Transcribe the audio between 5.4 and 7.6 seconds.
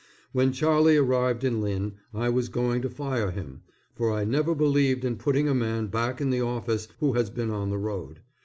a man back in the office who has been